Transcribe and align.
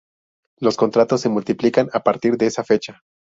Los 0.57 0.77
contratos 0.77 1.21
se 1.21 1.29
multiplican 1.29 1.87
a 1.93 1.99
partir 1.99 2.35
de 2.37 2.47
esa 2.47 2.63
fecha. 2.63 3.03